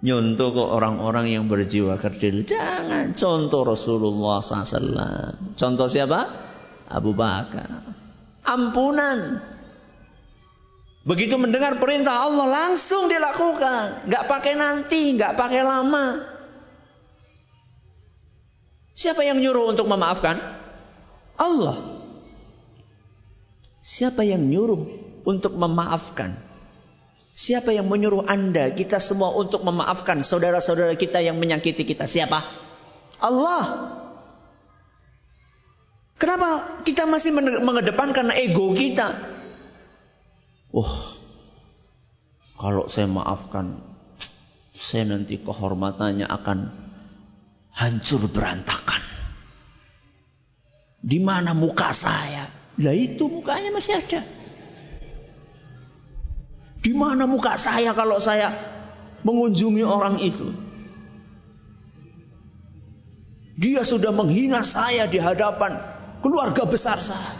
[0.00, 2.48] Nyontoh kok orang-orang yang berjiwa kerdil.
[2.48, 5.56] Jangan contoh Rasulullah SAW.
[5.60, 6.20] Contoh siapa?
[6.88, 7.84] Abu Bakar.
[8.48, 9.44] Ampunan.
[11.04, 14.08] Begitu mendengar perintah Allah langsung dilakukan.
[14.08, 16.24] Gak pakai nanti, gak pakai lama.
[18.96, 20.36] Siapa yang nyuruh untuk memaafkan?
[21.40, 22.04] Allah.
[23.80, 24.84] Siapa yang nyuruh
[25.24, 26.49] untuk memaafkan?
[27.30, 32.10] Siapa yang menyuruh Anda, kita semua untuk memaafkan saudara-saudara kita yang menyakiti kita?
[32.10, 32.42] Siapa?
[33.22, 33.64] Allah.
[36.20, 39.14] Kenapa kita masih mengedepankan ego kita?
[40.74, 41.16] Wah,
[42.60, 43.80] kalau saya maafkan,
[44.76, 46.58] saya nanti kehormatannya akan
[47.72, 49.00] hancur berantakan.
[51.00, 52.52] Di mana muka saya?
[52.76, 54.20] Lah itu mukanya masih ada.
[56.80, 58.56] Di mana muka saya kalau saya
[59.20, 60.48] mengunjungi orang itu?
[63.60, 65.76] Dia sudah menghina saya di hadapan
[66.24, 67.36] keluarga besar saya.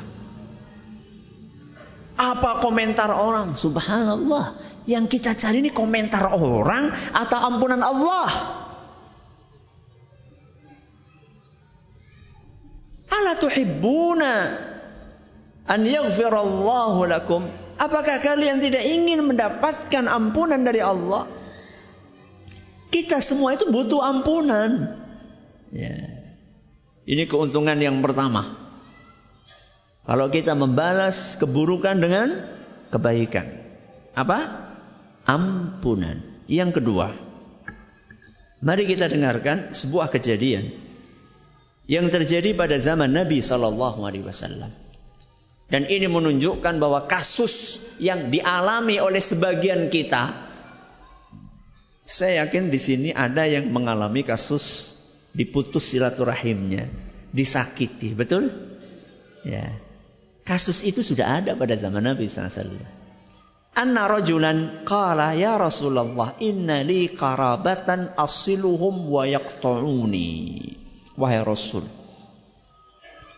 [2.21, 3.57] Apa komentar orang?
[3.57, 4.61] Subhanallah.
[4.85, 8.29] Yang kita cari ini komentar orang atau ampunan Allah?
[13.09, 14.33] Ala tuhibbuna
[15.65, 17.49] an yaghfirallahu lakum?
[17.81, 21.25] Apakah kalian tidak ingin mendapatkan ampunan dari Allah?
[22.93, 25.01] Kita semua itu butuh ampunan.
[25.73, 26.21] Ya.
[27.09, 28.53] Ini keuntungan yang pertama.
[30.05, 32.53] Kalau kita membalas keburukan dengan
[32.93, 33.49] kebaikan.
[34.13, 34.69] Apa?
[35.25, 36.21] Ampunan.
[36.53, 37.17] Yang kedua.
[38.61, 40.69] Mari kita dengarkan sebuah kejadian
[41.89, 44.90] yang terjadi pada zaman Nabi Shallallahu Alaihi Wasallam.
[45.71, 50.51] Dan ini menunjukkan bahwa kasus yang dialami oleh sebagian kita,
[52.03, 54.99] saya yakin di sini ada yang mengalami kasus
[55.31, 56.91] diputus silaturahimnya,
[57.31, 58.51] disakiti, betul?
[59.47, 59.79] Ya.
[60.43, 62.75] Kasus itu sudah ada pada zaman Nabi SAW.
[63.71, 70.27] Anna rajulan qala ya Rasulullah inna li qarabatan asiluhum wa yaqta'uni
[71.15, 71.87] wahai Rasul.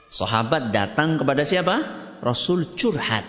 [0.08, 1.84] Sahabat datang kepada siapa?
[2.22, 3.26] Rasul curhat.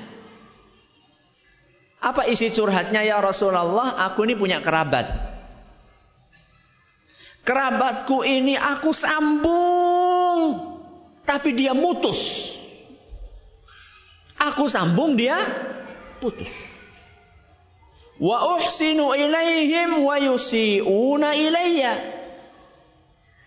[1.98, 3.98] Apa isi curhatnya ya Rasulullah?
[4.06, 5.10] Aku ini punya kerabat.
[7.42, 10.62] Kerabatku ini aku sambung.
[11.26, 12.54] Tapi dia mutus.
[14.38, 15.42] Aku sambung dia
[16.22, 16.84] putus.
[18.22, 22.23] Wa uhsinu ilaihim wa yusi'una ilayya.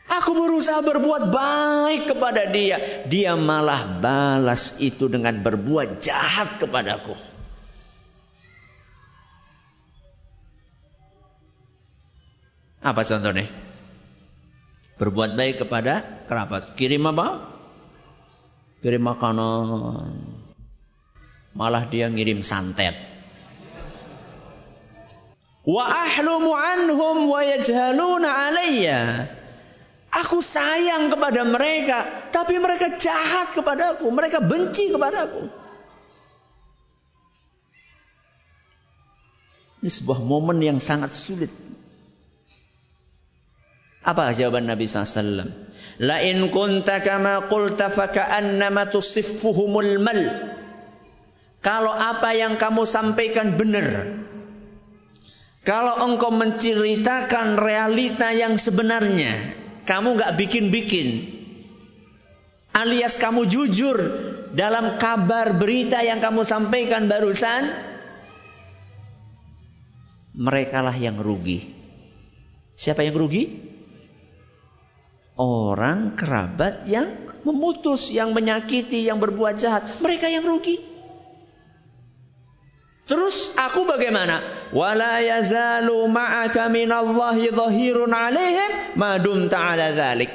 [0.07, 2.79] Aku berusaha berbuat baik kepada dia.
[3.11, 7.19] Dia malah balas itu dengan berbuat jahat kepadaku.
[12.87, 13.51] Apa contohnya?
[15.03, 16.79] Berbuat baik kepada kerabat.
[16.79, 17.51] Kirim apa?
[18.79, 20.15] Kirim makanan.
[21.51, 22.95] Malah dia ngirim santet.
[25.67, 29.27] Wa ahlumu anhum wa yajhaluna alayya.
[30.13, 35.51] Aku sayang kepada mereka, tapi mereka jahat kepadaku, mereka benci kepadaku.
[39.83, 41.53] Ini sebuah momen yang sangat sulit.
[44.07, 45.51] Apa jawaban Nabi SAW?
[45.99, 50.23] La in kunta kama qulta faka'annama tusiffuhumul mal.
[51.59, 54.23] Kalau apa yang kamu sampaikan benar.
[55.67, 59.66] Kalau engkau menceritakan realita yang sebenarnya.
[59.87, 61.39] Kamu nggak bikin-bikin.
[62.77, 63.97] Alias kamu jujur
[64.53, 67.73] dalam kabar berita yang kamu sampaikan barusan.
[70.37, 71.73] Merekalah yang rugi.
[72.77, 73.67] Siapa yang rugi?
[75.37, 77.13] orang kerabat yang
[77.45, 79.85] memutus, yang menyakiti, yang berbuat jahat.
[80.01, 80.81] Mereka yang rugi.
[83.07, 84.43] Terus aku bagaimana?
[84.75, 90.35] Wala yazalu ma'aka minallahi dhahirun 'alaihim ma dumta 'ala dzalik.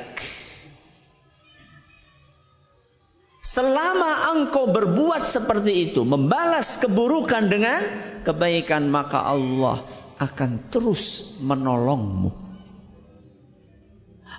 [3.44, 7.84] Selama engkau berbuat seperti itu, membalas keburukan dengan
[8.24, 9.84] kebaikan, maka Allah
[10.24, 12.32] akan terus menolongmu.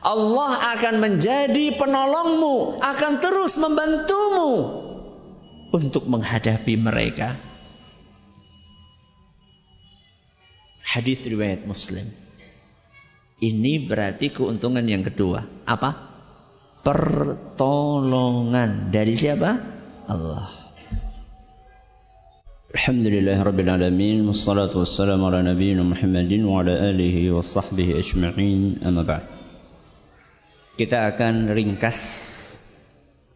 [0.00, 4.50] Allah akan menjadi penolongmu, akan terus membantumu
[5.76, 7.51] untuk menghadapi mereka.
[10.92, 12.04] Hadis riwayat Muslim.
[13.40, 15.40] Ini berarti keuntungan yang kedua.
[15.64, 16.12] Apa?
[16.84, 19.56] Pertolongan dari siapa?
[20.04, 20.52] Allah.
[22.72, 29.04] Alhamdulillah Rabbil Alamin Wassalatu wassalamu ala nabiyina Muhammadin Wa ala alihi wa sahbihi ajma'in Amma
[29.04, 29.28] ba'd
[30.72, 32.00] kita akan ringkas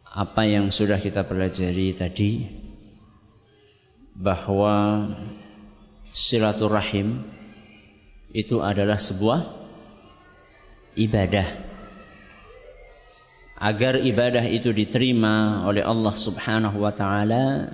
[0.09, 2.48] apa yang sudah kita pelajari tadi
[4.16, 5.04] bahwa
[6.16, 7.36] silaturahim
[8.37, 9.49] itu adalah sebuah
[11.01, 11.49] ibadah.
[13.57, 17.72] Agar ibadah itu diterima oleh Allah Subhanahu wa taala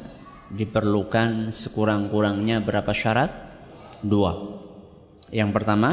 [0.54, 3.34] diperlukan sekurang-kurangnya berapa syarat?
[4.06, 4.62] Dua.
[5.34, 5.90] Yang pertama,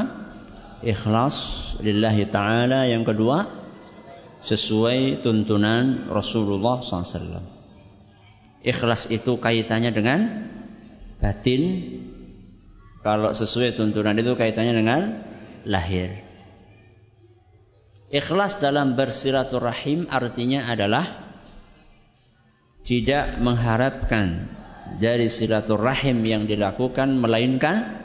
[0.85, 3.49] ikhlas lillahi taala, yang kedua
[4.45, 7.41] sesuai tuntunan Rasulullah SAW.
[8.61, 10.19] Ikhlas itu kaitannya dengan
[11.17, 11.63] batin.
[12.99, 14.99] Kalau sesuai tuntunan itu kaitannya dengan
[15.63, 16.19] lahir.
[18.09, 21.29] Ikhlas dalam bersilaturahim artinya adalah
[22.81, 24.49] tidak mengharapkan
[24.97, 28.01] dari silaturahim yang dilakukan melainkan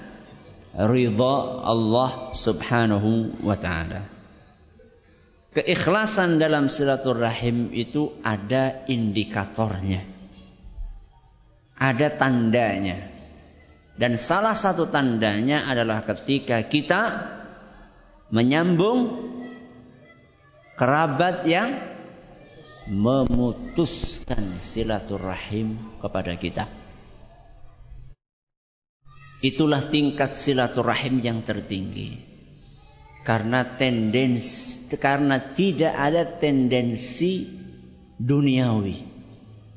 [0.77, 4.05] ridha Allah Subhanahu wa taala.
[5.55, 10.03] Keikhlasan dalam silaturahim itu ada indikatornya.
[11.79, 13.14] Ada tandanya.
[13.95, 17.31] Dan salah satu tandanya adalah ketika kita
[18.35, 19.31] menyambung
[20.75, 21.79] kerabat yang
[22.91, 26.67] memutuskan silaturahim kepada kita.
[29.45, 32.17] Itulah tingkat silaturahim yang tertinggi
[33.29, 37.49] karena tendensi karena tidak ada tendensi
[38.21, 39.05] duniawi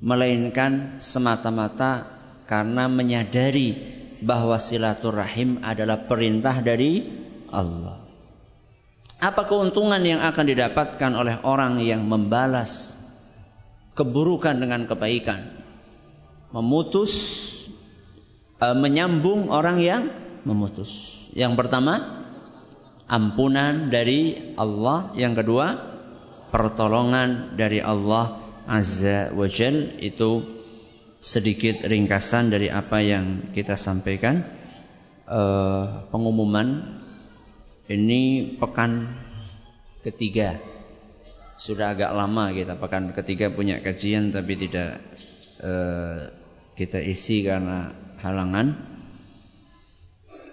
[0.03, 2.07] melainkan semata-mata
[2.47, 7.05] karena menyadari bahwa silaturahim adalah perintah dari
[7.53, 8.07] Allah.
[9.17, 13.01] Apa keuntungan yang akan didapatkan oleh orang yang membalas
[13.97, 15.57] keburukan dengan kebaikan?
[16.53, 17.11] Memutus
[18.61, 20.03] eh, menyambung orang yang
[20.45, 21.17] memutus.
[21.33, 22.23] Yang pertama,
[23.09, 25.11] ampunan dari Allah.
[25.17, 25.65] Yang kedua,
[26.53, 28.37] pertolongan dari Allah
[28.69, 29.97] Azza wa Jal.
[29.97, 30.56] Itu
[31.17, 34.45] sedikit ringkasan dari apa yang kita sampaikan.
[35.27, 36.99] Uh, pengumuman
[37.91, 39.11] ini pekan
[39.99, 40.55] ketiga.
[41.57, 45.03] Sudah agak lama kita pekan ketiga punya kajian tapi tidak
[45.59, 46.31] uh,
[46.77, 47.91] kita isi karena
[48.23, 48.77] halangan.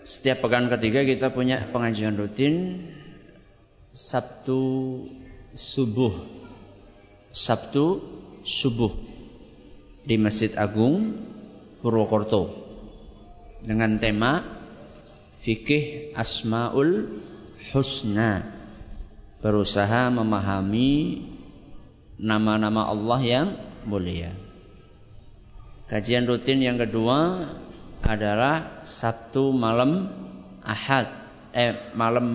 [0.04, 2.88] Setiap pekan ketiga kita punya pengajian rutin
[3.94, 5.06] Sabtu
[5.54, 6.18] subuh.
[7.30, 8.02] Sabtu
[8.42, 9.13] subuh
[10.05, 11.16] di Masjid Agung
[11.80, 12.52] Purwokerto
[13.64, 14.44] dengan tema
[15.40, 17.20] fikih asmaul
[17.72, 18.44] husna
[19.44, 21.24] berusaha memahami
[22.16, 23.48] nama-nama Allah yang
[23.84, 24.32] mulia.
[25.88, 27.48] Kajian rutin yang kedua
[28.00, 30.09] adalah Sabtu malam
[30.64, 31.09] Ahad
[31.52, 32.32] eh malam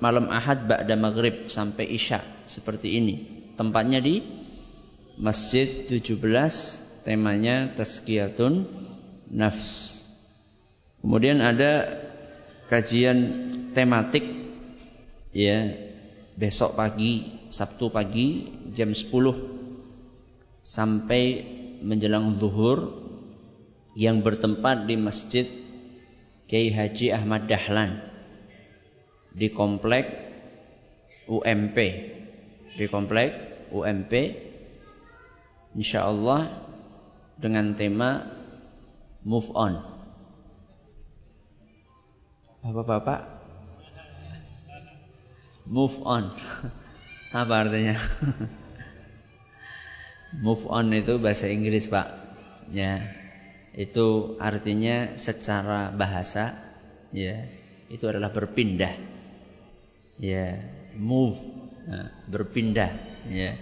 [0.00, 3.14] malam Ahad ba'da maghrib sampai Isya seperti ini.
[3.56, 4.24] Tempatnya di
[5.20, 8.66] Masjid 17 temanya Tazkiyatun
[9.30, 9.94] Nafs.
[10.98, 12.02] Kemudian ada
[12.66, 13.18] kajian
[13.70, 14.26] tematik
[15.30, 15.70] ya
[16.34, 19.06] besok pagi Sabtu pagi jam 10
[20.66, 21.46] sampai
[21.86, 23.06] menjelang zuhur
[23.94, 25.46] yang bertempat di Masjid
[26.50, 28.02] Kiai Haji Ahmad Dahlan
[29.30, 30.10] di komplek
[31.30, 31.76] UMP
[32.74, 33.30] di komplek
[33.70, 34.12] UMP
[35.78, 36.65] insya Allah
[37.36, 38.24] dengan tema
[39.22, 39.80] move on.
[42.64, 43.20] Bapak-bapak
[45.68, 46.32] move on.
[47.36, 47.98] Apa artinya?
[50.44, 52.08] move on itu bahasa Inggris, Pak.
[52.72, 53.02] Ya.
[53.76, 56.56] Itu artinya secara bahasa
[57.12, 57.44] ya,
[57.92, 58.94] itu adalah berpindah.
[60.16, 60.64] Ya,
[60.96, 61.36] move,
[61.84, 62.88] nah, berpindah,
[63.28, 63.52] ya.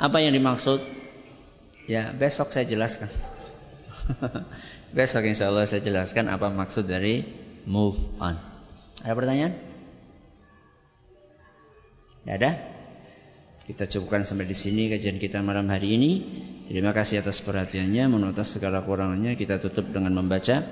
[0.00, 0.80] Apa yang dimaksud?
[1.90, 3.10] Ya, besok saya jelaskan.
[4.96, 7.26] besok insya Allah saya jelaskan apa maksud dari
[7.66, 8.38] move on.
[9.02, 9.52] Ada pertanyaan?
[12.22, 12.50] Tidak ada?
[13.62, 16.12] Kita cukupkan sampai di sini kajian kita malam hari ini.
[16.66, 18.10] Terima kasih atas perhatiannya.
[18.10, 20.62] Menurut segala kurangannya kita tutup dengan membaca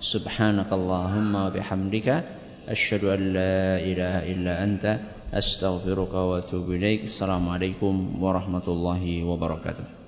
[0.00, 2.24] Subhanakallahumma bihamdika
[2.70, 4.92] asyhadu an la ilaha illa anta
[5.34, 7.06] astaghfiruka wa atubu ilaik.
[7.06, 9.99] Assalamualaikum warahmatullahi wabarakatuh.